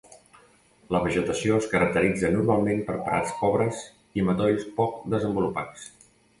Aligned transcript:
La 0.95 1.01
vegetació 1.03 1.57
es 1.63 1.67
caracteritza 1.73 2.33
normalment 2.37 2.81
per 2.89 2.97
prats 3.11 3.37
pobres 3.43 3.85
i 4.21 4.27
matolls 4.33 4.69
poc 4.81 5.01
desenvolupats. 5.17 5.89